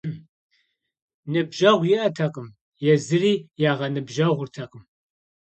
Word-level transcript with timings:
Ныбжьэгъу 1.31 1.87
иӀэтэкъым, 1.95 2.47
езыри 2.93 3.33
ягъэныбжьэгъуртэкъым. 3.71 4.83